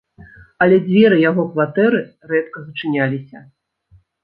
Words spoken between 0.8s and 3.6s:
дзверы яго кватэры рэдка зачыняліся.